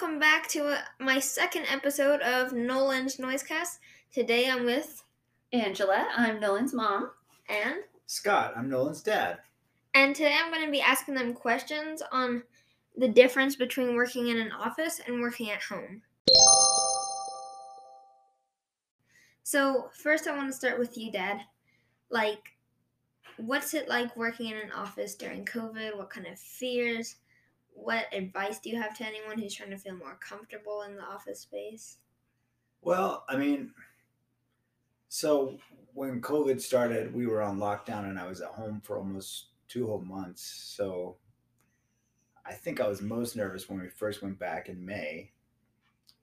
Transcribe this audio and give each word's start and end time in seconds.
welcome 0.00 0.20
back 0.20 0.46
to 0.46 0.64
uh, 0.64 0.78
my 1.00 1.18
second 1.18 1.64
episode 1.68 2.20
of 2.20 2.52
Nolan's 2.52 3.16
Noisecast. 3.16 3.78
Today 4.12 4.48
I'm 4.48 4.64
with 4.64 5.02
Angela, 5.52 6.06
I'm 6.16 6.38
Nolan's 6.38 6.72
mom. 6.72 7.10
and 7.48 7.78
Scott, 8.06 8.52
I'm 8.56 8.70
Nolan's 8.70 9.02
dad. 9.02 9.38
and 9.94 10.14
today 10.14 10.36
I'm 10.40 10.52
going 10.52 10.64
to 10.64 10.70
be 10.70 10.80
asking 10.80 11.14
them 11.14 11.34
questions 11.34 12.00
on 12.12 12.44
the 12.96 13.08
difference 13.08 13.56
between 13.56 13.96
working 13.96 14.28
in 14.28 14.38
an 14.38 14.52
office 14.52 15.00
and 15.04 15.20
working 15.20 15.50
at 15.50 15.62
home. 15.62 16.02
So, 19.42 19.90
first 19.92 20.28
I 20.28 20.36
want 20.36 20.48
to 20.48 20.56
start 20.56 20.78
with 20.78 20.96
you, 20.96 21.10
Dad. 21.10 21.40
Like 22.08 22.52
what's 23.36 23.74
it 23.74 23.88
like 23.88 24.16
working 24.16 24.50
in 24.50 24.58
an 24.58 24.70
office 24.70 25.16
during 25.16 25.44
COVID? 25.44 25.96
What 25.96 26.10
kind 26.10 26.28
of 26.28 26.38
fears? 26.38 27.16
What 27.78 28.12
advice 28.12 28.58
do 28.58 28.70
you 28.70 28.80
have 28.80 28.96
to 28.98 29.06
anyone 29.06 29.38
who's 29.38 29.54
trying 29.54 29.70
to 29.70 29.78
feel 29.78 29.96
more 29.96 30.18
comfortable 30.20 30.82
in 30.82 30.96
the 30.96 31.02
office 31.02 31.40
space? 31.40 31.98
Well, 32.82 33.24
I 33.28 33.36
mean, 33.36 33.70
so 35.08 35.58
when 35.94 36.20
COVID 36.20 36.60
started, 36.60 37.14
we 37.14 37.26
were 37.26 37.40
on 37.40 37.58
lockdown 37.58 38.08
and 38.08 38.18
I 38.18 38.26
was 38.26 38.40
at 38.40 38.48
home 38.48 38.80
for 38.84 38.98
almost 38.98 39.46
two 39.68 39.86
whole 39.86 40.00
months. 40.00 40.42
So 40.42 41.16
I 42.44 42.52
think 42.52 42.80
I 42.80 42.88
was 42.88 43.00
most 43.00 43.36
nervous 43.36 43.68
when 43.68 43.80
we 43.80 43.88
first 43.88 44.22
went 44.22 44.38
back 44.38 44.68
in 44.68 44.84
May 44.84 45.30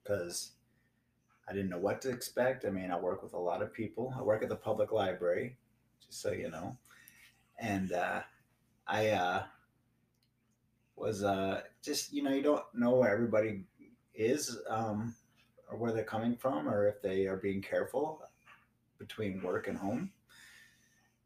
because 0.02 0.52
I 1.48 1.52
didn't 1.52 1.70
know 1.70 1.78
what 1.78 2.02
to 2.02 2.10
expect. 2.10 2.64
I 2.64 2.70
mean, 2.70 2.90
I 2.90 2.98
work 2.98 3.22
with 3.22 3.32
a 3.32 3.38
lot 3.38 3.62
of 3.62 3.72
people, 3.72 4.14
I 4.16 4.22
work 4.22 4.42
at 4.42 4.48
the 4.48 4.56
public 4.56 4.92
library, 4.92 5.56
just 6.04 6.20
so 6.20 6.32
you 6.32 6.50
know. 6.50 6.76
And 7.58 7.92
uh, 7.92 8.20
I 8.86 9.08
uh, 9.08 9.44
was 10.96 11.22
uh, 11.22 11.62
just, 11.82 12.12
you 12.12 12.22
know, 12.22 12.32
you 12.32 12.42
don't 12.42 12.64
know 12.74 12.94
where 12.94 13.12
everybody 13.12 13.64
is. 14.14 14.58
Um, 14.68 15.14
or 15.68 15.76
where 15.76 15.92
they're 15.92 16.04
coming 16.04 16.36
from 16.36 16.68
or 16.68 16.88
if 16.88 17.02
they 17.02 17.26
are 17.26 17.36
being 17.36 17.60
careful 17.60 18.22
between 18.98 19.42
work 19.42 19.68
and 19.68 19.76
home. 19.76 20.10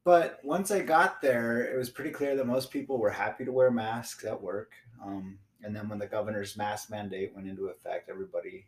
But 0.02 0.40
once 0.42 0.70
I 0.70 0.80
got 0.80 1.20
there, 1.20 1.62
it 1.72 1.76
was 1.76 1.90
pretty 1.90 2.10
clear 2.10 2.34
that 2.36 2.46
most 2.46 2.70
people 2.70 2.98
were 2.98 3.10
happy 3.10 3.44
to 3.44 3.52
wear 3.52 3.70
masks 3.70 4.24
at 4.24 4.40
work. 4.40 4.72
Um, 5.04 5.38
and 5.62 5.76
then 5.76 5.88
when 5.88 5.98
the 5.98 6.06
governor's 6.06 6.56
mask 6.56 6.90
mandate 6.90 7.34
went 7.34 7.48
into 7.48 7.66
effect, 7.66 8.08
everybody 8.08 8.66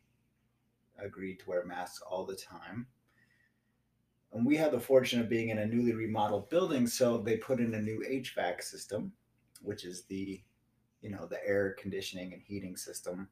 agreed 0.98 1.40
to 1.40 1.48
wear 1.48 1.64
masks 1.64 2.02
all 2.08 2.26
the 2.26 2.36
time. 2.36 2.86
And 4.34 4.44
we 4.46 4.56
had 4.56 4.72
the 4.72 4.80
fortune 4.80 5.20
of 5.20 5.28
being 5.28 5.48
in 5.48 5.58
a 5.58 5.66
newly 5.66 5.94
remodeled 5.94 6.48
building, 6.50 6.86
so 6.86 7.18
they 7.18 7.36
put 7.36 7.60
in 7.60 7.74
a 7.74 7.82
new 7.82 8.02
HVAC 8.08 8.62
system, 8.62 9.12
which 9.62 9.84
is 9.84 10.04
the, 10.04 10.42
you 11.02 11.10
know, 11.10 11.26
the 11.26 11.44
air 11.46 11.76
conditioning 11.78 12.32
and 12.32 12.42
heating 12.42 12.76
system 12.76 13.28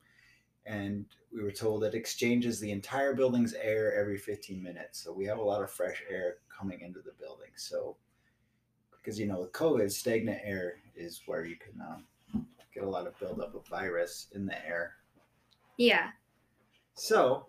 and 0.67 1.07
we 1.33 1.43
were 1.43 1.51
told 1.51 1.85
it 1.85 1.95
exchanges 1.95 2.61
the 2.61 2.71
entire 2.71 3.15
building's 3.15 3.55
air 3.55 3.95
every 3.99 4.19
15 4.19 4.63
minutes. 4.63 5.03
So 5.03 5.13
we 5.13 5.25
have 5.27 5.39
a 5.39 5.43
lot 5.43 5.63
of 5.63 5.71
fresh 5.71 6.03
air 6.09 6.37
coming 6.49 6.81
into 6.81 7.01
the 7.01 7.13
building. 7.19 7.51
So, 7.57 7.97
because 8.91 9.19
you 9.19 9.27
know, 9.27 9.41
with 9.41 9.53
COVID, 9.53 9.91
stagnant 9.91 10.41
air 10.45 10.77
is 10.95 11.23
where 11.27 11.45
you 11.45 11.57
can 11.57 11.81
um, 11.81 12.47
get 12.75 12.85
a 12.85 12.89
lot 12.89 13.07
of 13.07 13.19
buildup 13.19 13.55
of 13.55 13.67
virus 13.67 14.29
in 14.35 14.47
the 14.47 14.67
air. 14.67 14.95
Yeah. 15.77 16.11
So, 16.95 17.47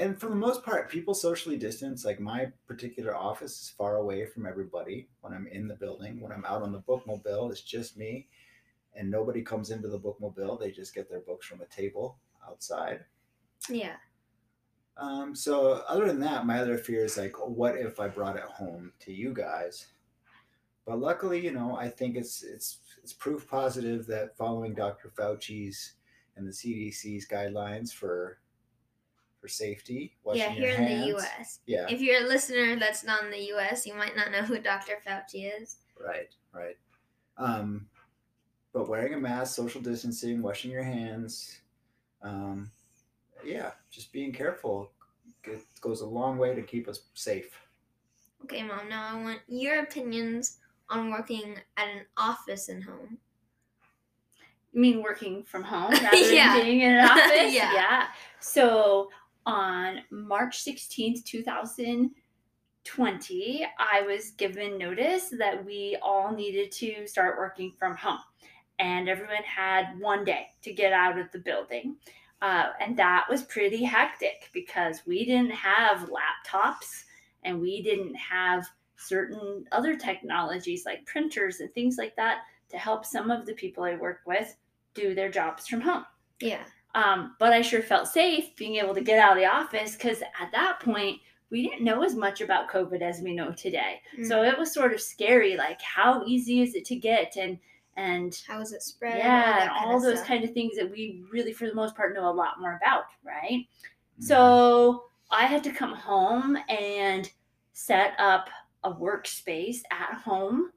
and 0.00 0.18
for 0.18 0.28
the 0.28 0.34
most 0.34 0.64
part, 0.64 0.90
people 0.90 1.14
socially 1.14 1.56
distance. 1.56 2.04
Like 2.04 2.20
my 2.20 2.46
particular 2.66 3.14
office 3.14 3.62
is 3.62 3.74
far 3.76 3.96
away 3.96 4.26
from 4.26 4.46
everybody 4.46 5.08
when 5.20 5.32
I'm 5.32 5.46
in 5.46 5.68
the 5.68 5.74
building. 5.74 6.20
When 6.20 6.32
I'm 6.32 6.44
out 6.44 6.62
on 6.62 6.72
the 6.72 6.80
bookmobile, 6.80 7.50
it's 7.50 7.62
just 7.62 7.96
me 7.96 8.28
and 8.94 9.10
nobody 9.10 9.42
comes 9.42 9.70
into 9.70 9.88
the 9.88 9.98
bookmobile. 9.98 10.58
They 10.58 10.70
just 10.70 10.94
get 10.94 11.08
their 11.08 11.20
books 11.20 11.46
from 11.46 11.60
a 11.60 11.66
table 11.66 12.18
outside. 12.48 13.04
Yeah. 13.68 13.96
Um, 14.96 15.34
so 15.34 15.82
other 15.88 16.06
than 16.06 16.20
that, 16.20 16.46
my 16.46 16.58
other 16.58 16.76
fear 16.76 17.04
is 17.04 17.16
like, 17.16 17.34
what 17.46 17.76
if 17.76 18.00
I 18.00 18.08
brought 18.08 18.36
it 18.36 18.42
home 18.42 18.92
to 19.00 19.12
you 19.12 19.32
guys? 19.32 19.86
But 20.86 20.98
luckily, 20.98 21.44
you 21.44 21.52
know, 21.52 21.76
I 21.76 21.88
think 21.88 22.16
it's 22.16 22.42
it's 22.42 22.78
it's 23.02 23.12
proof 23.12 23.48
positive 23.48 24.06
that 24.06 24.36
following 24.36 24.74
Dr. 24.74 25.10
Fauci's 25.16 25.94
and 26.36 26.46
the 26.46 26.52
CDC's 26.52 27.28
guidelines 27.28 27.92
for 27.92 28.38
for 29.40 29.48
safety. 29.48 30.12
Yeah, 30.34 30.50
here 30.50 30.70
your 30.70 30.78
in 30.78 30.84
the 31.00 31.16
US. 31.16 31.60
Yeah, 31.66 31.86
If 31.88 32.00
you're 32.00 32.22
a 32.22 32.26
listener 32.28 32.76
that's 32.78 33.04
not 33.04 33.24
in 33.24 33.30
the 33.30 33.52
US, 33.54 33.86
you 33.86 33.94
might 33.94 34.16
not 34.16 34.30
know 34.30 34.42
who 34.42 34.58
Dr. 34.60 34.98
Fauci 35.06 35.50
is. 35.60 35.76
Right, 35.98 36.28
right. 36.52 36.76
Um, 37.38 37.86
but 38.72 38.88
wearing 38.88 39.14
a 39.14 39.18
mask, 39.18 39.56
social 39.56 39.80
distancing, 39.80 40.42
washing 40.42 40.70
your 40.70 40.82
hands, 40.82 41.60
um, 42.22 42.70
yeah, 43.44 43.70
just 43.90 44.12
being 44.12 44.32
careful 44.32 44.90
it 45.44 45.62
goes 45.80 46.02
a 46.02 46.06
long 46.06 46.36
way 46.36 46.54
to 46.54 46.60
keep 46.62 46.86
us 46.86 47.00
safe. 47.14 47.50
Okay, 48.44 48.62
Mom, 48.62 48.88
now 48.88 49.08
I 49.16 49.22
want 49.22 49.40
your 49.48 49.80
opinions 49.80 50.58
on 50.90 51.10
working 51.10 51.54
at 51.78 51.88
an 51.88 52.04
office 52.16 52.68
and 52.68 52.84
home. 52.84 53.16
You 54.72 54.80
mean 54.80 55.02
working 55.02 55.42
from 55.44 55.62
home 55.62 55.90
rather 56.04 56.16
Yeah. 56.16 56.54
than 56.56 56.64
being 56.64 56.80
in 56.82 56.92
an 56.92 57.08
office? 57.08 57.52
Yeah. 57.54 58.06
So 58.40 59.10
on 59.46 60.00
March 60.10 60.64
16th, 60.64 61.24
2020, 61.24 63.66
I 63.78 64.02
was 64.02 64.32
given 64.32 64.76
notice 64.78 65.32
that 65.38 65.64
we 65.64 65.96
all 66.02 66.34
needed 66.34 66.72
to 66.72 67.06
start 67.06 67.38
working 67.38 67.72
from 67.78 67.96
home. 67.96 68.18
And 68.78 69.08
everyone 69.08 69.44
had 69.44 69.98
one 69.98 70.24
day 70.24 70.48
to 70.62 70.72
get 70.72 70.92
out 70.92 71.18
of 71.18 71.30
the 71.32 71.38
building. 71.38 71.96
Uh, 72.42 72.70
and 72.80 72.96
that 72.96 73.26
was 73.28 73.42
pretty 73.42 73.84
hectic 73.84 74.48
because 74.52 75.02
we 75.06 75.26
didn't 75.26 75.52
have 75.52 76.08
laptops 76.08 77.04
and 77.44 77.60
we 77.60 77.82
didn't 77.82 78.14
have 78.14 78.66
certain 78.96 79.64
other 79.72 79.96
technologies 79.96 80.86
like 80.86 81.04
printers 81.06 81.60
and 81.60 81.72
things 81.74 81.98
like 81.98 82.16
that 82.16 82.38
to 82.70 82.78
help 82.78 83.04
some 83.04 83.30
of 83.30 83.44
the 83.46 83.54
people 83.54 83.84
I 83.84 83.96
work 83.96 84.20
with 84.26 84.54
do 84.94 85.14
their 85.14 85.30
jobs 85.30 85.66
from 85.66 85.80
home. 85.80 86.04
Yeah. 86.40 86.64
Um, 86.94 87.36
but 87.38 87.52
I 87.52 87.62
sure 87.62 87.82
felt 87.82 88.08
safe 88.08 88.56
being 88.56 88.76
able 88.76 88.94
to 88.94 89.00
get 89.00 89.18
out 89.18 89.32
of 89.32 89.38
the 89.38 89.46
office 89.46 89.92
because 89.92 90.22
at 90.22 90.50
that 90.52 90.80
point, 90.80 91.20
we 91.50 91.68
didn't 91.68 91.84
know 91.84 92.02
as 92.04 92.14
much 92.14 92.40
about 92.40 92.70
COVID 92.70 93.02
as 93.02 93.20
we 93.20 93.34
know 93.34 93.52
today. 93.52 94.00
So 94.22 94.42
it 94.44 94.56
was 94.56 94.72
sort 94.72 94.92
of 94.92 95.00
scary, 95.00 95.56
like 95.56 95.80
how 95.82 96.24
easy 96.24 96.62
is 96.62 96.74
it 96.74 96.84
to 96.86 96.96
get 96.96 97.36
and 97.36 97.58
and 97.96 98.40
how 98.46 98.60
is 98.60 98.72
it 98.72 98.82
spread? 98.82 99.18
yeah, 99.18 99.62
and 99.62 99.70
that 99.70 99.76
all 99.76 100.00
those 100.00 100.18
stuff. 100.18 100.28
kind 100.28 100.44
of 100.44 100.52
things 100.52 100.76
that 100.76 100.90
we 100.90 101.24
really, 101.30 101.52
for 101.52 101.66
the 101.66 101.74
most 101.74 101.96
part, 101.96 102.14
know 102.14 102.28
a 102.28 102.32
lot 102.32 102.60
more 102.60 102.76
about, 102.80 103.04
right? 103.24 103.66
Mm-hmm. 103.66 104.22
So 104.22 105.04
I 105.30 105.46
had 105.46 105.64
to 105.64 105.72
come 105.72 105.94
home 105.94 106.56
and 106.68 107.30
set 107.72 108.14
up 108.18 108.48
a 108.84 108.92
workspace 108.92 109.80
at 109.90 110.14
home. 110.14 110.70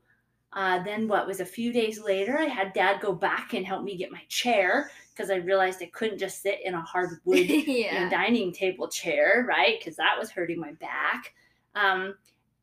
Uh, 0.55 0.83
then 0.83 1.07
what 1.07 1.27
was 1.27 1.39
a 1.39 1.45
few 1.45 1.73
days 1.73 1.99
later, 1.99 2.37
I 2.37 2.45
had 2.45 2.73
dad 2.73 3.01
go 3.01 3.13
back 3.13 3.53
and 3.53 3.65
help 3.65 3.83
me 3.83 3.97
get 3.97 4.11
my 4.11 4.21
chair 4.29 4.91
because 5.13 5.29
I 5.29 5.35
realized 5.35 5.81
I 5.81 5.87
couldn't 5.87 6.19
just 6.19 6.41
sit 6.41 6.59
in 6.63 6.73
a 6.73 6.81
hardwood 6.81 7.37
you 7.49 7.91
know, 7.91 8.09
dining 8.09 8.51
table 8.51 8.87
chair, 8.87 9.45
right? 9.47 9.79
Because 9.79 9.95
that 9.97 10.15
was 10.17 10.31
hurting 10.31 10.59
my 10.59 10.73
back. 10.73 11.33
Um, 11.75 12.15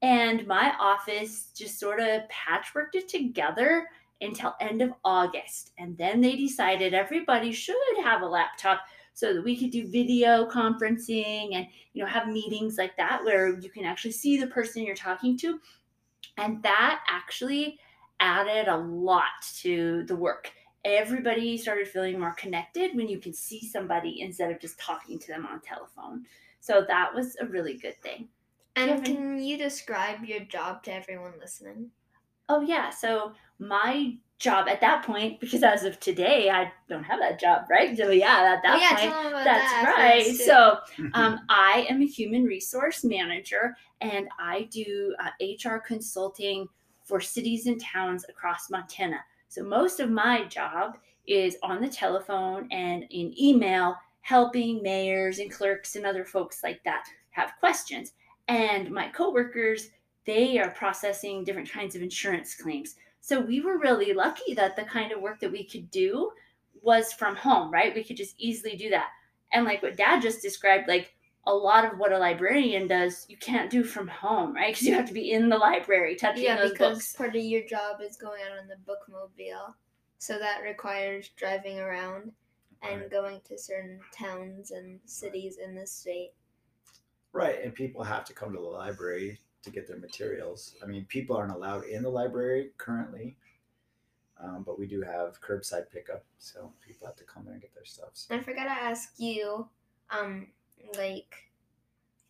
and 0.03 0.47
my 0.47 0.73
office 0.79 1.49
just 1.55 1.79
sort 1.79 2.01
of 2.01 2.23
patchworked 2.29 2.95
it 2.95 3.09
together 3.09 3.87
until 4.21 4.55
end 4.61 4.83
of 4.83 4.93
August. 5.05 5.73
And 5.79 5.97
then 5.97 6.21
they 6.21 6.37
decided 6.37 6.95
everybody 6.95 7.53
should 7.53 7.77
have 8.03 8.23
a 8.23 8.27
laptop 8.27 8.81
so 9.15 9.35
that 9.35 9.45
we 9.45 9.57
could 9.57 9.71
do 9.71 9.87
video 9.87 10.49
conferencing 10.49 11.55
and 11.55 11.67
you 11.93 12.03
know 12.03 12.09
have 12.09 12.29
meetings 12.29 12.79
like 12.79 12.97
that 12.97 13.23
where 13.25 13.59
you 13.61 13.69
can 13.69 13.85
actually 13.85 14.13
see 14.13 14.39
the 14.39 14.47
person 14.47 14.85
you're 14.85 14.95
talking 14.95 15.37
to. 15.39 15.61
And 16.41 16.63
that 16.63 17.03
actually 17.07 17.79
added 18.19 18.69
a 18.69 18.77
lot 18.77 19.25
to 19.61 20.05
the 20.05 20.17
work. 20.17 20.51
Everybody 20.85 21.59
started 21.59 21.87
feeling 21.87 22.19
more 22.19 22.35
connected 22.35 22.97
when 22.97 23.09
you 23.09 23.19
can 23.19 23.35
see 23.35 23.67
somebody 23.69 24.23
instead 24.23 24.51
of 24.51 24.59
just 24.59 24.79
talking 24.79 25.19
to 25.19 25.27
them 25.29 25.47
on 25.47 25.61
telephone. 25.61 26.25
So 26.61 26.85
that 26.89 27.15
was 27.15 27.37
a 27.41 27.47
really 27.47 27.77
good 27.77 28.01
thing. 28.03 28.29
And 28.77 29.05
can 29.05 29.43
you 29.43 29.59
describe 29.59 30.25
your 30.25 30.41
job 30.41 30.83
to 30.85 30.95
everyone 30.95 31.33
listening? 31.39 31.91
Oh 32.49 32.63
yeah, 32.63 32.91
so 32.91 33.33
my 33.59 34.17
job 34.41 34.69
at 34.69 34.81
that 34.81 35.05
point, 35.05 35.39
because 35.39 35.63
as 35.63 35.85
of 35.85 36.01
today, 36.01 36.51
I 36.51 36.73
don't 36.89 37.05
have 37.05 37.21
that 37.21 37.39
job, 37.39 37.67
right? 37.71 37.97
So 37.97 38.11
yeah, 38.11 38.57
at 38.57 38.63
that 38.63 38.77
oh, 38.77 38.81
yeah, 38.81 38.89
point, 38.97 39.01
tell 39.13 39.23
them 39.23 39.33
about 39.33 39.45
that's 39.45 39.73
that 39.73 39.95
right. 39.97 40.21
afterwards. 40.21 40.45
So 40.45 40.79
um, 41.15 41.41
I 41.49 41.87
am 41.89 42.03
a 42.03 42.07
human 42.07 42.45
resource 42.45 43.05
manager, 43.05 43.77
and 44.01 44.29
I 44.39 44.63
do 44.73 45.15
uh, 45.23 45.31
HR 45.41 45.79
consulting 45.79 46.67
for 47.05 47.21
cities 47.21 47.67
and 47.67 47.81
towns 47.81 48.25
across 48.29 48.71
Montana. 48.71 49.19
So 49.49 49.63
most 49.63 50.01
of 50.01 50.11
my 50.11 50.45
job 50.45 50.97
is 51.27 51.57
on 51.63 51.83
the 51.83 51.89
telephone 51.89 52.67
and 52.71 53.05
in 53.11 53.35
email, 53.39 53.95
helping 54.23 54.83
mayors 54.83 55.39
and 55.39 55.51
clerks 55.51 55.97
and 55.97 56.07
other 56.07 56.25
folks 56.25 56.63
like 56.63 56.83
that 56.85 57.05
have 57.31 57.53
questions. 57.61 58.13
And 58.49 58.91
my 58.91 59.09
coworkers, 59.09 59.91
they 60.25 60.59
are 60.59 60.71
processing 60.71 61.45
different 61.45 61.71
kinds 61.71 61.95
of 61.95 62.03
insurance 62.03 62.55
claims. 62.55 62.97
So 63.21 63.41
we 63.41 63.61
were 63.61 63.79
really 63.79 64.13
lucky 64.13 64.55
that 64.55 64.77
the 64.77 64.85
kind 64.85 65.13
of 65.13 65.21
work 65.21 65.41
that 65.41 65.53
we 65.53 65.65
could 65.65 65.91
do 65.91 66.33
was 66.83 67.13
from 67.13 67.37
home, 67.37 67.71
right? 67.71 67.95
We 67.95 68.05
could 68.05 68.17
just 68.17 68.35
easily 68.39 68.77
do 68.77 68.91
that. 68.91 69.09
And 69.53 69.65
like 69.65 69.83
what 69.83 69.97
dad 69.97 70.23
just 70.23 70.43
described, 70.43 70.89
like 70.89 71.15
a 71.47 71.55
lot 71.55 71.85
of 71.85 71.99
what 71.99 72.13
a 72.13 72.19
librarian 72.19 72.87
does, 72.87 73.27
you 73.29 73.37
can't 73.37 73.71
do 73.71 73.83
from 73.83 74.09
home, 74.09 74.55
right? 74.55 74.73
Because 74.73 74.87
you 74.87 74.95
have 74.95 75.09
to 75.09 75.15
be 75.15 75.33
in 75.33 75.49
the 75.49 75.59
library 75.59 76.15
touching 76.17 76.45
yeah, 76.45 76.57
those 76.57 76.73
because 76.73 76.97
books. 76.97 77.13
part 77.15 77.37
of 77.37 77.43
your 77.43 77.67
job 77.67 78.01
is 78.01 78.17
going 78.17 78.41
out 78.43 78.59
on 78.59 78.69
the 78.69 78.77
bookmobile, 78.91 79.75
so 80.19 80.39
that 80.39 80.63
requires 80.63 81.31
driving 81.37 81.79
around 81.81 82.33
and 82.83 83.01
Right. 83.03 83.11
going 83.11 83.41
to 83.43 83.59
certain 83.59 84.01
towns 84.13 84.71
and 84.71 85.01
cities 85.05 85.59
in 85.59 85.75
the 85.75 85.87
state. 85.87 86.33
Right, 87.33 87.63
and 87.63 87.75
people 87.75 88.03
have 88.03 88.25
to 88.27 88.33
come 88.33 88.53
to 88.53 88.59
the 88.59 88.65
library 88.65 89.39
to 89.63 89.71
get 89.71 89.87
their 89.87 89.99
materials. 89.99 90.75
I 90.83 90.87
mean, 90.87 91.05
people 91.07 91.37
aren't 91.37 91.53
allowed 91.53 91.85
in 91.85 92.03
the 92.03 92.09
library 92.09 92.71
currently, 92.79 93.37
um, 94.43 94.63
but 94.65 94.79
we 94.79 94.87
do 94.87 95.03
have 95.03 95.41
curbside 95.41 95.91
pickup, 95.91 96.25
so 96.39 96.73
people 96.87 97.07
have 97.07 97.17
to 97.17 97.25
come 97.25 97.47
in 97.47 97.53
and 97.53 97.63
get 97.63 97.75
their 97.75 97.85
stuff. 97.85 98.11
So, 98.15 98.35
I 98.35 98.41
forgot 98.41 98.65
to 98.65 98.71
ask 98.71 99.13
you, 99.19 99.69
um, 100.11 100.49
like, 100.97 101.51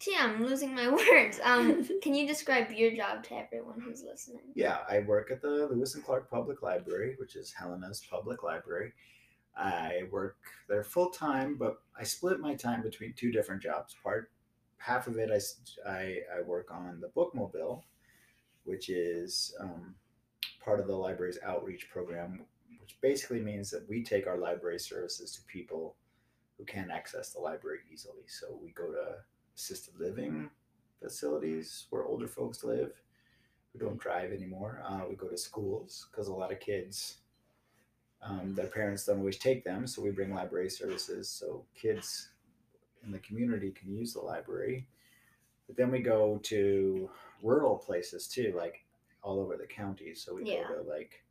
gee, 0.00 0.16
I'm 0.18 0.44
losing 0.44 0.74
my 0.74 0.88
words. 1.12 1.38
Um, 1.44 1.86
can 2.02 2.14
you 2.14 2.26
describe 2.26 2.70
your 2.72 2.94
job 2.96 3.22
to 3.24 3.34
everyone 3.34 3.80
who's 3.80 4.02
listening? 4.02 4.42
yeah, 4.54 4.78
I 4.88 5.00
work 5.00 5.30
at 5.30 5.40
the 5.40 5.68
Lewis 5.70 5.94
and 5.94 6.04
Clark 6.04 6.30
Public 6.30 6.62
Library, 6.62 7.14
which 7.18 7.36
is 7.36 7.52
Helena's 7.52 8.02
public 8.10 8.42
library. 8.42 8.92
I 9.56 10.02
work 10.10 10.38
there 10.68 10.84
full 10.84 11.10
time, 11.10 11.56
but 11.56 11.82
I 11.98 12.04
split 12.04 12.40
my 12.40 12.54
time 12.54 12.82
between 12.82 13.12
two 13.12 13.30
different 13.30 13.62
jobs. 13.62 13.94
Part 14.02 14.30
half 14.80 15.06
of 15.06 15.18
it, 15.18 15.30
I 15.86 16.18
I 16.36 16.40
work 16.42 16.70
on 16.72 17.00
the 17.00 17.08
bookmobile, 17.08 17.82
which 18.64 18.88
is 18.88 19.54
um, 19.60 19.94
part 20.64 20.80
of 20.80 20.86
the 20.86 20.96
library's 20.96 21.38
outreach 21.44 21.88
program, 21.90 22.40
which 22.80 22.96
basically 23.00 23.40
means 23.40 23.70
that 23.70 23.88
we 23.88 24.02
take 24.02 24.26
our 24.26 24.38
library 24.38 24.78
services 24.78 25.32
to 25.36 25.42
people 25.42 25.94
who 26.56 26.64
can't 26.64 26.90
access 26.90 27.32
the 27.32 27.40
library 27.40 27.80
easily. 27.92 28.24
So 28.26 28.58
we 28.60 28.70
go 28.70 28.90
to 28.90 29.16
assisted 29.54 29.94
living 30.00 30.50
facilities 31.00 31.86
where 31.90 32.04
older 32.04 32.28
folks 32.28 32.64
live 32.64 32.92
who 33.72 33.78
don't 33.78 34.00
drive 34.00 34.32
anymore. 34.32 34.82
Uh, 34.86 35.02
we 35.08 35.14
go 35.14 35.28
to 35.28 35.36
schools 35.36 36.08
because 36.10 36.28
a 36.28 36.34
lot 36.34 36.52
of 36.52 36.60
kids, 36.60 37.18
um, 38.22 38.54
their 38.54 38.66
parents 38.66 39.04
don't 39.04 39.18
always 39.18 39.38
take 39.38 39.64
them. 39.64 39.86
So 39.86 40.02
we 40.02 40.10
bring 40.10 40.34
library 40.34 40.70
services 40.70 41.28
so 41.28 41.64
kids 41.74 42.29
in 43.04 43.10
the 43.12 43.18
community 43.20 43.70
can 43.70 43.92
use 43.92 44.12
the 44.14 44.20
library. 44.20 44.86
But 45.66 45.76
then 45.76 45.90
we 45.90 46.00
go 46.00 46.38
to 46.44 47.10
rural 47.42 47.76
places 47.78 48.26
too, 48.26 48.52
like 48.56 48.84
all 49.22 49.40
over 49.40 49.56
the 49.56 49.66
county. 49.66 50.14
So 50.14 50.34
we 50.34 50.44
Yeah. 50.44 50.66
go 50.68 50.82
to 50.82 50.88
like 50.88 51.24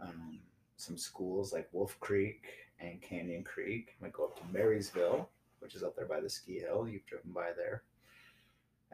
um, 0.00 0.38
some 0.76 0.96
schools 0.96 1.52
like 1.52 1.68
Wolf 1.72 1.98
Creek 2.00 2.46
and 2.80 3.02
Canyon 3.02 3.42
Creek. 3.44 3.96
We 4.00 4.08
go 4.10 4.24
up 4.26 4.36
to 4.38 4.52
Marysville, 4.52 5.28
which 5.60 5.74
is 5.74 5.82
up 5.82 5.96
there 5.96 6.06
by 6.06 6.20
the 6.20 6.30
ski 6.30 6.60
hill. 6.60 6.88
You've 6.88 7.06
driven 7.06 7.32
by 7.32 7.50
there. 7.56 7.82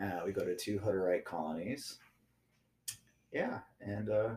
Uh, 0.01 0.23
we 0.25 0.33
go 0.33 0.45
to 0.45 0.57
two 0.57 0.79
Hutterite 0.79 1.25
colonies. 1.25 1.99
Yeah, 3.33 3.61
and 3.81 4.11
uh, 4.11 4.37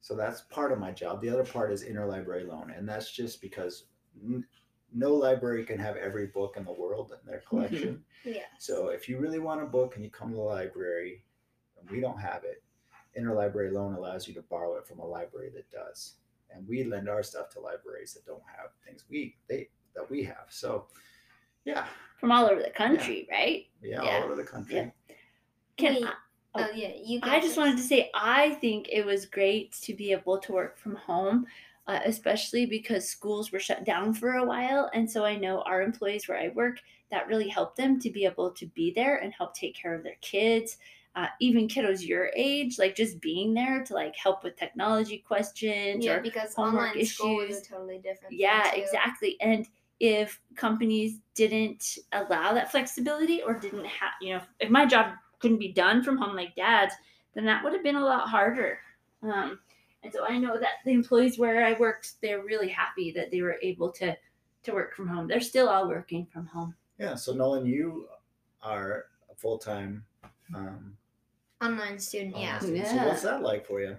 so 0.00 0.14
that's 0.14 0.42
part 0.42 0.72
of 0.72 0.78
my 0.78 0.90
job. 0.92 1.20
The 1.20 1.30
other 1.30 1.44
part 1.44 1.72
is 1.72 1.84
interlibrary 1.84 2.46
loan, 2.46 2.70
and 2.70 2.88
that's 2.88 3.10
just 3.10 3.40
because 3.40 3.84
n- 4.22 4.46
no 4.92 5.12
library 5.14 5.64
can 5.64 5.78
have 5.78 5.96
every 5.96 6.26
book 6.26 6.54
in 6.56 6.64
the 6.64 6.72
world 6.72 7.12
in 7.12 7.30
their 7.30 7.40
mm-hmm. 7.40 7.48
collection. 7.48 8.04
Yeah. 8.24 8.42
So 8.58 8.88
if 8.88 9.08
you 9.08 9.18
really 9.18 9.38
want 9.38 9.62
a 9.62 9.66
book 9.66 9.96
and 9.96 10.04
you 10.04 10.10
come 10.10 10.30
to 10.30 10.36
the 10.36 10.42
library 10.42 11.24
and 11.78 11.88
we 11.90 12.00
don't 12.00 12.18
have 12.18 12.44
it, 12.44 12.62
interlibrary 13.18 13.72
loan 13.72 13.94
allows 13.94 14.26
you 14.26 14.34
to 14.34 14.42
borrow 14.42 14.76
it 14.76 14.86
from 14.86 14.98
a 15.00 15.06
library 15.06 15.50
that 15.54 15.70
does. 15.70 16.14
And 16.50 16.66
we 16.68 16.84
lend 16.84 17.08
our 17.08 17.22
stuff 17.22 17.50
to 17.50 17.60
libraries 17.60 18.14
that 18.14 18.24
don't 18.26 18.42
have 18.46 18.70
things 18.86 19.04
we 19.10 19.36
they 19.48 19.68
that 19.94 20.08
we 20.10 20.22
have. 20.24 20.46
So 20.48 20.86
yeah, 21.64 21.86
From 22.18 22.30
all 22.30 22.46
over 22.46 22.62
the 22.62 22.70
country, 22.70 23.26
right? 23.30 23.66
yeah, 23.82 24.02
Yeah. 24.02 24.16
all 24.16 24.24
over 24.24 24.36
the 24.36 24.44
country. 24.44 24.76
Yeah. 24.76 24.90
Can 25.76 25.94
Wait, 25.94 26.04
I, 26.04 26.12
Oh, 26.56 26.68
yeah, 26.72 26.90
you. 27.02 27.18
I 27.22 27.40
go 27.40 27.46
just 27.46 27.56
wanted 27.56 27.78
to 27.78 27.82
say 27.82 28.10
I 28.14 28.50
think 28.54 28.88
it 28.88 29.04
was 29.04 29.26
great 29.26 29.72
to 29.82 29.92
be 29.92 30.12
able 30.12 30.38
to 30.38 30.52
work 30.52 30.78
from 30.78 30.94
home, 30.94 31.46
uh, 31.86 32.00
especially 32.04 32.66
because 32.66 33.08
schools 33.08 33.52
were 33.52 33.60
shut 33.60 33.84
down 33.84 34.14
for 34.14 34.34
a 34.34 34.44
while. 34.44 34.90
And 34.94 35.10
so 35.10 35.24
I 35.24 35.36
know 35.36 35.62
our 35.62 35.82
employees 35.82 36.28
where 36.28 36.38
I 36.38 36.48
work, 36.48 36.78
that 37.10 37.28
really 37.28 37.48
helped 37.48 37.76
them 37.76 38.00
to 38.00 38.10
be 38.10 38.24
able 38.24 38.50
to 38.52 38.66
be 38.68 38.92
there 38.92 39.16
and 39.16 39.32
help 39.32 39.54
take 39.54 39.76
care 39.76 39.94
of 39.94 40.02
their 40.02 40.16
kids. 40.20 40.78
Uh, 41.16 41.28
even 41.40 41.68
kiddos 41.68 42.04
your 42.04 42.30
age, 42.34 42.76
like 42.76 42.96
just 42.96 43.20
being 43.20 43.54
there 43.54 43.84
to 43.84 43.94
like 43.94 44.16
help 44.16 44.42
with 44.42 44.56
technology 44.56 45.18
questions 45.18 46.04
Yeah, 46.04 46.14
or 46.14 46.20
because 46.20 46.54
homework 46.54 46.88
online 46.90 47.04
school 47.04 47.40
is 47.40 47.58
issues. 47.58 47.68
totally 47.68 47.98
different. 47.98 48.34
yeah, 48.34 48.72
exactly. 48.74 49.36
And 49.40 49.64
if 50.00 50.40
companies 50.56 51.20
didn't 51.36 51.98
allow 52.12 52.52
that 52.54 52.72
flexibility 52.72 53.42
or 53.42 53.54
didn't 53.54 53.84
have, 53.86 54.10
you 54.20 54.34
know, 54.34 54.40
if 54.58 54.70
my 54.70 54.86
job 54.86 55.12
couldn't 55.38 55.58
be 55.58 55.72
done 55.72 56.02
from 56.02 56.16
home 56.16 56.34
like 56.34 56.56
dad's, 56.56 56.94
then 57.34 57.44
that 57.44 57.62
would 57.62 57.72
have 57.74 57.84
been 57.84 57.94
a 57.96 58.04
lot 58.04 58.28
harder. 58.28 58.80
Um, 59.22 59.60
and 60.04 60.12
so 60.12 60.24
I 60.26 60.38
know 60.38 60.58
that 60.58 60.84
the 60.84 60.92
employees 60.92 61.38
where 61.38 61.64
I 61.64 61.72
worked, 61.72 62.20
they're 62.20 62.42
really 62.42 62.68
happy 62.68 63.10
that 63.12 63.30
they 63.30 63.40
were 63.40 63.56
able 63.62 63.90
to 63.92 64.16
to 64.64 64.72
work 64.72 64.94
from 64.94 65.08
home. 65.08 65.26
They're 65.26 65.40
still 65.40 65.68
all 65.68 65.88
working 65.88 66.26
from 66.26 66.46
home. 66.46 66.74
Yeah. 66.98 67.14
So 67.14 67.32
Nolan, 67.32 67.66
you 67.66 68.06
are 68.62 69.06
a 69.30 69.34
full 69.34 69.58
time 69.58 70.04
um 70.54 70.96
Online 71.62 71.98
student. 71.98 72.36
Yeah. 72.36 72.58
So 72.58 72.68
Yeah. 72.68 73.06
what's 73.06 73.22
that 73.22 73.42
like 73.42 73.66
for 73.66 73.80
you? 73.80 73.96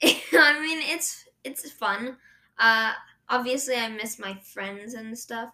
I 0.02 0.60
mean, 0.60 0.80
it's 0.82 1.24
it's 1.44 1.70
fun. 1.70 2.16
Uh, 2.58 2.92
obviously, 3.28 3.76
I 3.76 3.88
miss 3.88 4.18
my 4.18 4.34
friends 4.34 4.94
and 4.94 5.16
stuff. 5.16 5.50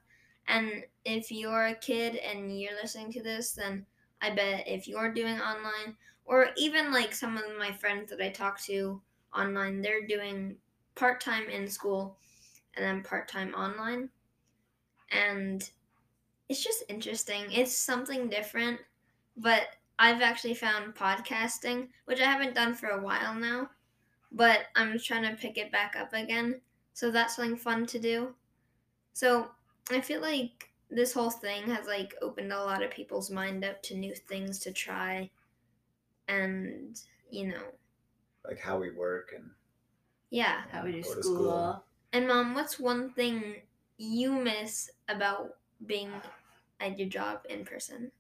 And 0.49 0.85
if 1.05 1.31
you're 1.31 1.67
a 1.67 1.75
kid 1.75 2.17
and 2.17 2.59
you're 2.59 2.75
listening 2.81 3.13
to 3.13 3.23
this, 3.23 3.53
then 3.53 3.87
I 4.23 4.31
bet 4.31 4.67
if 4.67 4.89
you're 4.89 5.13
doing 5.13 5.39
online, 5.41 5.97
or 6.25 6.49
even 6.57 6.93
like 6.93 7.15
some 7.15 7.37
of 7.37 7.45
my 7.59 7.73
friends 7.73 8.11
that 8.11 8.21
I 8.21 8.31
talk 8.31 8.61
to 8.63 9.01
online, 9.35 9.81
they're 9.81 10.07
doing 10.07 10.57
part 10.95 11.21
time 11.21 11.49
in 11.49 11.69
school 11.69 12.17
and 12.77 12.85
then 12.85 13.03
part 13.03 13.29
time 13.29 13.55
online. 13.55 14.11
And 15.11 15.69
it's 16.49 16.63
just 16.63 16.85
interesting. 16.89 17.45
It's 17.51 17.77
something 17.77 18.29
different, 18.29 18.81
but 19.37 19.69
I've 19.99 20.23
actually 20.23 20.55
found 20.55 20.95
podcasting, 20.95 21.89
which 22.07 22.21
I 22.21 22.25
haven't 22.25 22.55
done 22.55 22.75
for 22.75 22.89
a 22.89 23.03
while 23.03 23.35
now 23.35 23.71
but 24.33 24.67
I'm 24.77 24.99
trying 24.99 25.25
to 25.25 25.41
pick 25.41 25.59
it 25.59 25.73
back 25.73 25.97
up 25.97 26.13
again. 26.13 26.61
So 26.95 27.11
that's 27.11 27.37
something 27.37 27.57
fun 27.57 27.87
to 27.87 27.99
do. 27.99 28.35
So 29.13 29.51
I 29.91 30.01
feel 30.01 30.21
like 30.21 30.71
this 30.91 31.13
whole 31.13 31.31
thing 31.31 31.69
has 31.71 31.87
like 31.87 32.15
opened 32.23 32.53
a 32.53 32.65
lot 32.65 32.83
of 32.83 32.91
people's 32.91 33.31
mind 33.31 33.65
up 33.65 33.83
to 33.85 33.97
new 33.97 34.15
things 34.15 34.59
to 34.61 34.73
try. 34.73 35.31
And, 36.29 37.01
you 37.31 37.49
know, 37.49 37.63
Like 38.45 38.59
how 38.59 38.79
we 38.79 38.91
work 38.91 39.33
and 39.37 39.51
yeah. 40.31 40.63
How 40.71 40.85
we 40.85 40.93
do 40.93 41.03
school. 41.03 41.23
school. 41.23 41.85
And 42.13 42.29
mom, 42.29 42.55
what's 42.55 42.79
one 42.79 43.11
thing 43.11 43.57
you 43.99 44.33
miss 44.33 44.91
about 45.09 45.57
being 45.87 46.11
at 46.81 46.99
your 46.99 47.09
job 47.09 47.41
in 47.49 47.65
person? 47.65 48.11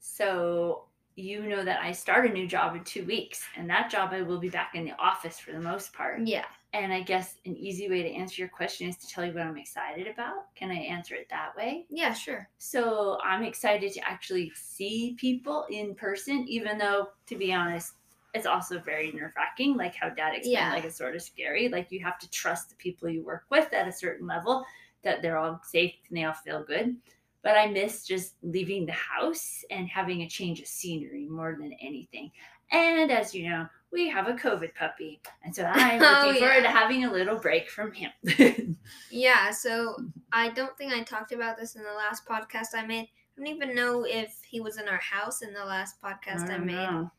So 0.00 0.84
you 1.16 1.42
know 1.42 1.64
that 1.64 1.80
I 1.80 1.92
start 1.92 2.28
a 2.28 2.32
new 2.32 2.46
job 2.46 2.76
in 2.76 2.84
two 2.84 3.04
weeks, 3.04 3.44
and 3.56 3.68
that 3.70 3.90
job 3.90 4.10
I 4.12 4.22
will 4.22 4.38
be 4.38 4.50
back 4.50 4.74
in 4.74 4.84
the 4.84 4.92
office 4.98 5.38
for 5.38 5.52
the 5.52 5.60
most 5.60 5.92
part. 5.92 6.20
Yeah. 6.26 6.44
And 6.72 6.92
I 6.92 7.00
guess 7.00 7.36
an 7.46 7.56
easy 7.56 7.88
way 7.88 8.02
to 8.02 8.10
answer 8.10 8.42
your 8.42 8.50
question 8.50 8.88
is 8.88 8.96
to 8.98 9.08
tell 9.08 9.24
you 9.24 9.32
what 9.32 9.42
I'm 9.42 9.56
excited 9.56 10.06
about. 10.06 10.54
Can 10.54 10.70
I 10.70 10.74
answer 10.74 11.14
it 11.14 11.28
that 11.30 11.56
way? 11.56 11.86
Yeah, 11.88 12.12
sure. 12.12 12.48
So 12.58 13.18
I'm 13.24 13.44
excited 13.44 13.92
to 13.94 14.06
actually 14.06 14.52
see 14.54 15.16
people 15.18 15.64
in 15.70 15.94
person, 15.94 16.44
even 16.46 16.76
though, 16.76 17.08
to 17.26 17.36
be 17.36 17.52
honest, 17.52 17.94
it's 18.36 18.46
also 18.46 18.78
very 18.78 19.10
nerve 19.12 19.32
wracking. 19.36 19.76
Like 19.76 19.94
how 19.94 20.08
dad 20.10 20.34
explained, 20.34 20.52
Yeah. 20.58 20.72
like 20.72 20.84
it's 20.84 20.96
sort 20.98 21.16
of 21.16 21.22
scary. 21.22 21.68
Like 21.68 21.90
you 21.90 22.00
have 22.04 22.18
to 22.20 22.30
trust 22.30 22.68
the 22.70 22.76
people 22.76 23.08
you 23.08 23.24
work 23.24 23.44
with 23.50 23.72
at 23.72 23.88
a 23.88 23.92
certain 23.92 24.26
level 24.26 24.64
that 25.02 25.22
they're 25.22 25.38
all 25.38 25.60
safe 25.64 25.94
and 26.08 26.16
they 26.18 26.24
all 26.24 26.32
feel 26.34 26.62
good. 26.62 26.96
But 27.42 27.56
I 27.56 27.66
miss 27.68 28.04
just 28.04 28.34
leaving 28.42 28.86
the 28.86 28.92
house 28.92 29.64
and 29.70 29.88
having 29.88 30.22
a 30.22 30.28
change 30.28 30.60
of 30.60 30.66
scenery 30.66 31.26
more 31.28 31.56
than 31.58 31.72
anything. 31.80 32.30
And 32.72 33.12
as 33.12 33.32
you 33.34 33.48
know, 33.48 33.68
we 33.92 34.08
have 34.08 34.26
a 34.26 34.32
COVID 34.32 34.74
puppy. 34.74 35.20
And 35.44 35.54
so 35.54 35.64
I'm 35.64 36.02
Oh, 36.02 36.26
looking 36.26 36.40
forward 36.42 36.62
to 36.62 36.68
having 36.70 37.04
a 37.04 37.12
little 37.12 37.38
break 37.38 37.68
from 37.70 37.92
him. 37.92 38.10
Yeah, 39.10 39.50
so 39.50 39.96
I 40.32 40.48
don't 40.50 40.76
think 40.76 40.92
I 40.92 41.02
talked 41.02 41.32
about 41.32 41.56
this 41.56 41.76
in 41.76 41.82
the 41.82 41.92
last 41.92 42.26
podcast 42.26 42.68
I 42.74 42.84
made. 42.86 43.04
I 43.08 43.38
don't 43.44 43.46
even 43.48 43.74
know 43.74 44.04
if 44.04 44.38
he 44.48 44.60
was 44.60 44.78
in 44.78 44.88
our 44.88 44.98
house 44.98 45.42
in 45.42 45.52
the 45.52 45.64
last 45.64 46.00
podcast 46.02 46.44
I, 46.44 46.56
don't 46.56 46.66
made. 46.66 46.74
know. 46.74 47.10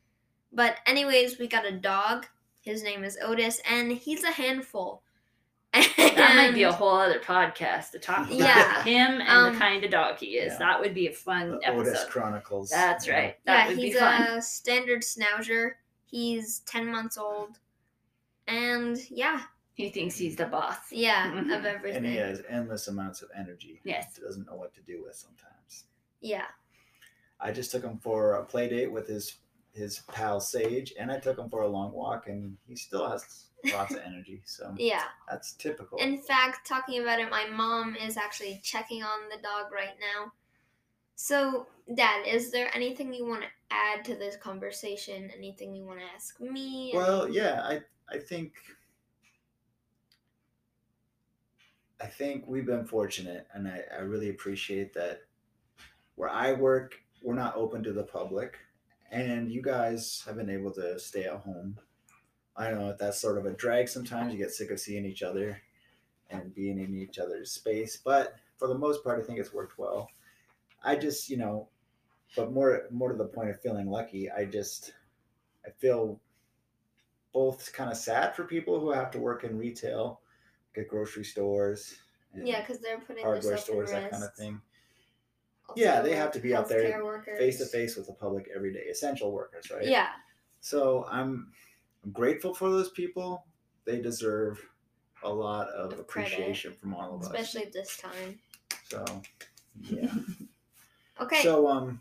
But 0.57 0.77
anyways, 0.87 1.37
we 1.37 1.47
got 1.47 1.67
a 1.67 1.71
dog. 1.71 2.25
His 2.61 2.81
name 2.81 3.03
is 3.03 3.15
Otis, 3.23 3.61
and 3.69 3.91
he's 3.91 4.23
a 4.23 4.31
handful. 4.31 5.03
That 6.17 6.35
might 6.35 6.55
be 6.55 6.63
a 6.63 6.71
whole 6.71 6.97
other 6.97 7.19
podcast 7.19 7.91
to 7.91 7.99
talk 7.99 8.25
about 8.25 8.31
Yeah. 8.39 8.83
him 8.83 9.21
and 9.21 9.29
Um, 9.29 9.53
the 9.53 9.59
kind 9.59 9.83
of 9.83 9.91
dog 9.91 10.17
he 10.17 10.37
is. 10.37 10.53
Yeah. 10.53 10.57
That 10.57 10.79
would 10.79 10.95
be 10.95 11.05
a 11.07 11.11
fun 11.13 11.51
the 11.59 11.67
episode. 11.67 11.89
Otis 11.91 12.05
Chronicles. 12.05 12.69
That's 12.71 13.05
yeah. 13.05 13.13
right. 13.13 13.35
That 13.45 13.53
yeah, 13.55 13.67
would 13.67 13.77
he's 13.77 13.93
be 13.93 13.99
fun. 13.99 14.21
a 14.23 14.41
standard 14.41 15.03
schnauzer. 15.03 15.73
He's 16.07 16.59
ten 16.61 16.87
months 16.91 17.19
old, 17.19 17.59
and 18.47 18.97
yeah, 19.11 19.41
He 19.75 19.89
thinks 19.89 20.17
he's 20.17 20.35
the 20.35 20.45
boss. 20.47 20.77
Yeah, 20.91 21.39
of 21.55 21.65
everything. 21.65 21.97
and 21.97 22.05
he 22.07 22.15
has 22.15 22.41
endless 22.49 22.87
amounts 22.87 23.21
of 23.21 23.29
energy. 23.37 23.79
Yes. 23.83 24.15
He 24.15 24.23
doesn't 24.23 24.47
know 24.47 24.55
what 24.55 24.73
to 24.73 24.81
do 24.81 25.03
with 25.05 25.15
sometimes. 25.15 25.83
Yeah. 26.19 26.45
I 27.39 27.51
just 27.51 27.69
took 27.71 27.83
him 27.83 27.99
for 27.99 28.33
a 28.37 28.43
play 28.43 28.67
date 28.67 28.91
with 28.91 29.07
his 29.07 29.35
his 29.77 29.99
pal 30.11 30.39
Sage, 30.39 30.93
and 30.99 31.11
I 31.11 31.19
took 31.19 31.37
him 31.37 31.49
for 31.49 31.61
a 31.61 31.67
long 31.67 31.93
walk, 31.93 32.27
and 32.27 32.57
he 32.67 32.75
still 32.75 33.09
has 33.09 33.45
lots 33.71 33.93
of 33.93 34.01
energy. 34.01 34.41
So 34.45 34.73
Yeah. 34.77 35.03
that's 35.29 35.53
typical. 35.53 35.97
In 35.99 36.21
fact, 36.21 36.67
talking 36.67 37.01
about 37.01 37.19
it, 37.19 37.29
my 37.29 37.45
mom 37.45 37.95
is 37.95 38.17
actually 38.17 38.59
checking 38.63 39.03
on 39.03 39.29
the 39.29 39.37
dog 39.41 39.71
right 39.71 39.95
now. 39.99 40.33
So, 41.15 41.67
Dad, 41.95 42.27
is 42.27 42.51
there 42.51 42.69
anything 42.75 43.13
you 43.13 43.25
want 43.25 43.43
to 43.43 43.49
add 43.71 44.03
to 44.05 44.15
this 44.15 44.35
conversation? 44.35 45.31
Anything 45.35 45.73
you 45.73 45.85
want 45.85 45.99
to 45.99 46.05
ask 46.05 46.39
me? 46.39 46.91
Well, 46.93 47.29
yeah, 47.29 47.61
I 47.63 47.81
I 48.09 48.19
think 48.19 48.53
I 51.99 52.05
think 52.05 52.45
we've 52.47 52.65
been 52.65 52.85
fortunate, 52.85 53.47
and 53.53 53.67
I, 53.67 53.81
I 53.95 54.01
really 54.01 54.29
appreciate 54.29 54.93
that. 54.93 55.21
Where 56.15 56.29
I 56.29 56.53
work, 56.53 56.99
we're 57.21 57.35
not 57.35 57.55
open 57.55 57.83
to 57.83 57.93
the 57.93 58.03
public, 58.03 58.57
and 59.11 59.51
you 59.51 59.61
guys 59.61 60.23
have 60.25 60.37
been 60.37 60.49
able 60.49 60.71
to 60.71 60.99
stay 60.99 61.25
at 61.25 61.39
home. 61.41 61.77
I 62.55 62.71
know 62.71 62.95
that's 62.97 63.21
sort 63.21 63.37
of 63.37 63.45
a 63.45 63.53
drag 63.53 63.87
sometimes. 63.87 64.33
You 64.33 64.39
get 64.39 64.51
sick 64.51 64.71
of 64.71 64.79
seeing 64.79 65.05
each 65.05 65.21
other 65.21 65.61
and 66.29 66.53
being 66.53 66.79
in 66.79 66.95
each 66.95 67.19
other's 67.19 67.51
space, 67.51 67.97
but 67.97 68.35
for 68.57 68.67
the 68.67 68.77
most 68.77 69.03
part, 69.03 69.19
I 69.19 69.23
think 69.23 69.39
it's 69.39 69.53
worked 69.53 69.77
well. 69.77 70.09
I 70.83 70.95
just, 70.95 71.29
you 71.29 71.37
know, 71.37 71.69
but 72.35 72.51
more 72.51 72.87
more 72.91 73.11
to 73.11 73.17
the 73.17 73.25
point 73.25 73.49
of 73.49 73.61
feeling 73.61 73.89
lucky, 73.89 74.29
I 74.29 74.45
just 74.45 74.93
I 75.65 75.69
feel 75.69 76.19
both 77.33 77.71
kind 77.73 77.91
of 77.91 77.97
sad 77.97 78.35
for 78.35 78.43
people 78.43 78.79
who 78.79 78.91
have 78.91 79.11
to 79.11 79.19
work 79.19 79.43
in 79.43 79.57
retail, 79.57 80.21
like 80.75 80.85
at 80.85 80.89
grocery 80.89 81.23
stores, 81.23 81.95
yeah, 82.33 82.61
because 82.61 82.79
they're 82.79 82.99
putting 82.99 83.23
hardware 83.23 83.41
themselves 83.41 83.63
stores, 83.63 83.91
that 83.91 84.11
kind 84.11 84.23
of 84.23 84.33
thing. 84.35 84.61
Yeah, 85.75 86.01
they 86.01 86.15
have 86.15 86.31
to 86.31 86.39
be 86.39 86.55
out 86.55 86.69
there 86.69 87.03
workers. 87.03 87.37
Face 87.39 87.57
to 87.59 87.65
face 87.65 87.95
with 87.95 88.07
the 88.07 88.13
public 88.13 88.47
every 88.55 88.73
day, 88.73 88.85
essential 88.89 89.31
workers, 89.31 89.69
right? 89.71 89.85
Yeah, 89.85 90.09
So 90.59 91.05
I'm, 91.09 91.51
I'm 92.03 92.11
grateful 92.11 92.53
for 92.53 92.69
those 92.69 92.89
people. 92.91 93.45
They 93.85 94.01
deserve 94.01 94.59
a 95.23 95.29
lot 95.29 95.67
of 95.69 95.93
Of 95.93 96.07
credit, 96.07 96.31
appreciation 96.33 96.73
from 96.73 96.93
all 96.95 97.15
of 97.15 97.21
us. 97.21 97.27
especially 97.27 97.69
this 97.73 97.97
time. 97.97 98.39
So, 98.85 99.03
yeah. 99.89 100.13
Okay, 101.19 101.41
So, 101.41 101.67
um, 101.67 101.99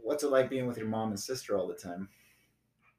what's 0.00 0.22
it 0.22 0.28
like 0.28 0.48
being 0.48 0.66
with 0.68 0.78
your 0.78 0.86
mom 0.86 1.08
and 1.10 1.18
sister 1.18 1.56
all 1.58 1.66
the 1.66 1.74
time? 1.74 2.08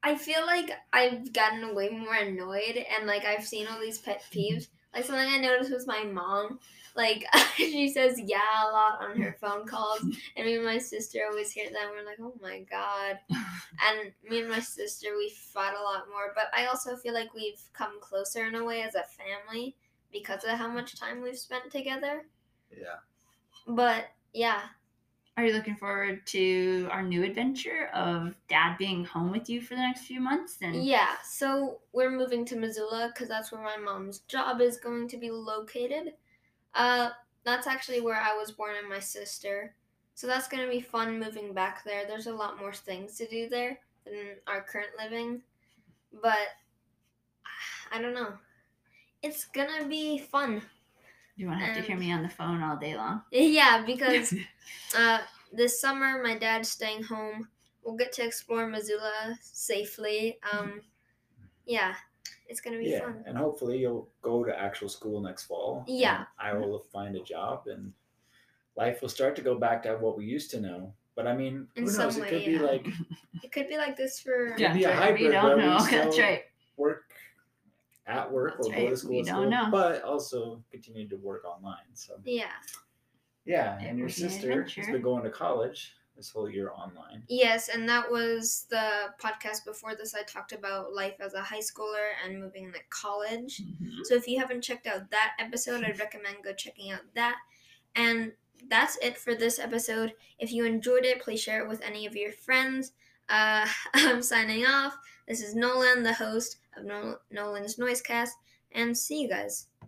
I 0.02 0.14
feel 0.14 0.44
like 0.44 0.70
I've 0.92 1.32
gotten 1.32 1.74
way 1.74 1.88
more 1.88 2.14
annoyed 2.14 2.84
and 2.96 3.06
like 3.06 3.24
I've 3.24 3.46
seen 3.46 3.66
all 3.66 3.80
these 3.80 3.98
pet 3.98 4.22
peeves. 4.30 4.68
Like 4.94 5.04
something 5.04 5.26
I 5.26 5.38
noticed 5.38 5.72
was 5.72 5.86
my 5.86 6.04
mom. 6.04 6.60
Like 6.96 7.24
she 7.56 7.88
says 7.88 8.18
yeah 8.24 8.40
a 8.68 8.72
lot 8.72 9.00
on 9.02 9.20
her 9.20 9.36
phone 9.40 9.66
calls, 9.66 10.00
and 10.36 10.46
me 10.46 10.56
and 10.56 10.64
my 10.64 10.78
sister 10.78 11.20
always 11.28 11.50
hear 11.52 11.68
that. 11.70 11.82
And 11.82 11.90
we're 11.92 12.04
like, 12.06 12.18
oh 12.20 12.34
my 12.42 12.60
god. 12.60 13.18
And 13.30 14.12
me 14.28 14.40
and 14.40 14.48
my 14.48 14.60
sister 14.60 15.08
we 15.16 15.30
fought 15.30 15.74
a 15.78 15.82
lot 15.82 16.04
more, 16.10 16.32
but 16.34 16.46
I 16.56 16.66
also 16.66 16.96
feel 16.96 17.14
like 17.14 17.34
we've 17.34 17.60
come 17.72 18.00
closer 18.00 18.44
in 18.46 18.54
a 18.54 18.64
way 18.64 18.82
as 18.82 18.94
a 18.94 19.04
family 19.04 19.76
because 20.12 20.44
of 20.44 20.58
how 20.58 20.68
much 20.68 20.98
time 20.98 21.22
we've 21.22 21.38
spent 21.38 21.70
together. 21.70 22.22
Yeah. 22.70 23.00
But 23.66 24.06
yeah, 24.32 24.62
Are 25.36 25.44
you 25.44 25.52
looking 25.52 25.76
forward 25.76 26.26
to 26.28 26.88
our 26.90 27.02
new 27.02 27.22
adventure 27.24 27.88
of 27.94 28.34
dad 28.48 28.76
being 28.78 29.04
home 29.04 29.30
with 29.30 29.50
you 29.50 29.60
for 29.60 29.74
the 29.74 29.80
next 29.82 30.02
few 30.06 30.20
months? 30.20 30.58
And 30.62 30.82
Yeah, 30.84 31.16
so 31.24 31.80
we're 31.92 32.10
moving 32.10 32.44
to 32.46 32.56
Missoula 32.56 33.10
because 33.12 33.28
that's 33.28 33.52
where 33.52 33.62
my 33.62 33.76
mom's 33.76 34.20
job 34.20 34.60
is 34.62 34.78
going 34.78 35.08
to 35.08 35.16
be 35.18 35.30
located. 35.30 36.14
Uh, 36.76 37.10
that's 37.44 37.66
actually 37.66 38.00
where 38.00 38.20
I 38.20 38.34
was 38.36 38.50
born 38.52 38.74
and 38.78 38.88
my 38.88 38.98
sister. 39.00 39.74
So 40.14 40.26
that's 40.26 40.48
going 40.48 40.64
to 40.64 40.70
be 40.70 40.80
fun 40.80 41.18
moving 41.18 41.52
back 41.52 41.84
there. 41.84 42.06
There's 42.06 42.26
a 42.26 42.32
lot 42.34 42.58
more 42.58 42.72
things 42.72 43.16
to 43.18 43.26
do 43.28 43.48
there 43.48 43.78
than 44.04 44.36
our 44.46 44.62
current 44.62 44.90
living. 44.98 45.42
But 46.22 46.48
I 47.92 48.00
don't 48.00 48.14
know. 48.14 48.34
It's 49.22 49.44
going 49.46 49.68
to 49.80 49.88
be 49.88 50.18
fun. 50.18 50.62
you 51.36 51.46
won't 51.48 51.60
have 51.60 51.76
to 51.76 51.82
hear 51.82 51.96
me 51.96 52.12
on 52.12 52.22
the 52.22 52.28
phone 52.28 52.62
all 52.62 52.76
day 52.76 52.96
long. 52.96 53.22
Yeah, 53.30 53.84
because 53.84 54.34
uh, 54.96 55.18
this 55.52 55.80
summer 55.80 56.22
my 56.22 56.36
dad's 56.36 56.68
staying 56.70 57.02
home. 57.04 57.48
We'll 57.84 57.96
get 57.96 58.12
to 58.14 58.24
explore 58.24 58.66
Missoula 58.66 59.38
safely. 59.40 60.38
Um, 60.52 60.80
yeah, 61.66 61.94
it's 62.48 62.60
going 62.60 62.76
to 62.76 62.82
be 62.82 62.90
Yeah, 62.90 63.00
fun. 63.00 63.22
and 63.26 63.36
hopefully 63.36 63.78
you'll 63.78 64.08
go 64.22 64.44
to 64.44 64.58
actual 64.58 64.88
school 64.88 65.20
next 65.20 65.44
fall. 65.44 65.84
Yeah. 65.86 66.24
I 66.38 66.52
will 66.54 66.84
find 66.92 67.16
a 67.16 67.22
job 67.22 67.66
and 67.66 67.92
life 68.76 69.00
will 69.02 69.08
start 69.08 69.34
to 69.36 69.42
go 69.42 69.58
back 69.58 69.82
to 69.84 69.94
what 69.96 70.16
we 70.16 70.24
used 70.24 70.50
to 70.52 70.60
know. 70.60 70.92
But 71.14 71.26
I 71.26 71.34
mean, 71.34 71.66
In 71.76 71.84
who 71.84 71.90
some 71.90 72.04
knows? 72.04 72.16
It 72.18 72.22
way, 72.22 72.30
could 72.30 72.44
be 72.44 72.58
like 72.58 72.86
It 73.42 73.52
could 73.52 73.68
be 73.68 73.76
like 73.76 73.96
this 73.96 74.20
for 74.20 74.54
Yeah. 74.58 74.72
be 74.74 74.84
a 74.84 74.88
right. 74.90 74.96
We 74.98 75.24
hybrid 75.26 75.32
where 75.32 75.42
don't 75.42 75.56
we 75.58 75.64
know. 75.66 75.78
still- 75.86 76.04
That's 76.04 76.18
right. 76.18 76.42
work 76.76 77.04
at 78.06 78.30
work 78.30 78.54
That's 78.58 78.68
or 78.68 78.72
go 78.72 78.90
to 78.90 78.96
school, 78.96 79.10
we 79.10 79.20
at 79.20 79.26
don't 79.26 79.34
school, 79.36 79.50
know. 79.50 79.68
but 79.70 80.02
also 80.02 80.62
continue 80.70 81.08
to 81.08 81.16
work 81.16 81.44
online. 81.44 81.88
So 81.94 82.14
yeah. 82.24 82.44
yeah, 83.44 83.80
It 83.80 83.88
and 83.88 83.98
your 83.98 84.06
will 84.08 84.14
be 84.14 84.22
an 84.22 84.30
sister 84.30 84.62
has 84.62 84.86
been 84.86 85.02
going 85.02 85.24
to 85.24 85.30
college 85.30 85.94
this 86.16 86.30
whole 86.30 86.48
year 86.48 86.70
online. 86.70 87.22
Yes, 87.28 87.68
and 87.68 87.88
that 87.88 88.10
was 88.10 88.66
the 88.70 89.12
podcast 89.20 89.64
before 89.64 89.94
this. 89.94 90.14
I 90.14 90.22
talked 90.22 90.52
about 90.52 90.94
life 90.94 91.16
as 91.20 91.34
a 91.34 91.42
high 91.42 91.60
schooler 91.60 92.10
and 92.24 92.40
moving 92.40 92.72
to 92.72 92.78
college. 92.88 93.60
Mhm. 93.62 94.04
So 94.04 94.14
if 94.14 94.26
you 94.26 94.38
haven't 94.38 94.62
checked 94.62 94.86
out 94.86 95.10
that 95.10 95.36
episode, 95.38 95.84
I'd 95.84 95.98
recommend 95.98 96.42
go 96.42 96.52
checking 96.54 96.90
out 96.90 97.02
that. 97.14 97.36
And 97.94 98.32
that's 98.68 98.96
it 99.02 99.18
for 99.18 99.34
this 99.34 99.58
episode. 99.58 100.14
If 100.38 100.52
you 100.52 100.64
enjoyed 100.64 101.04
it, 101.04 101.22
please 101.22 101.40
share 101.42 101.62
it 101.62 101.68
with 101.68 101.82
any 101.82 102.06
of 102.06 102.16
your 102.16 102.32
friends. 102.32 102.92
Uh, 103.28 103.66
I'm 103.94 104.22
signing 104.22 104.64
off. 104.66 104.96
This 105.28 105.42
is 105.42 105.54
Nolan, 105.54 106.02
the 106.02 106.14
host 106.14 106.58
of 106.76 106.84
Nolan's 107.30 107.76
Noisecast, 107.76 108.30
and 108.72 108.96
see 108.96 109.22
you 109.22 109.28
guys. 109.28 109.66